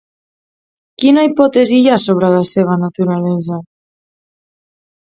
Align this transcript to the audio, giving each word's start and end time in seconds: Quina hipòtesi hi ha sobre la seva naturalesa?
Quina 1.03 1.25
hipòtesi 1.27 1.77
hi 1.83 1.91
ha 1.91 1.99
sobre 2.07 2.33
la 2.37 2.41
seva 2.53 2.79
naturalesa? 2.87 3.63